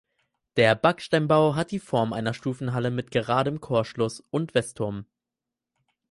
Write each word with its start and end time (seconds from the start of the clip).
Der 0.55 0.73
Backsteinbau 0.73 1.53
hat 1.53 1.69
die 1.69 1.77
Form 1.77 2.11
einer 2.11 2.33
Stufenhalle 2.33 2.89
mit 2.89 3.11
geradem 3.11 3.61
Chorschluss 3.61 4.23
und 4.31 4.55
Westturm. 4.55 5.05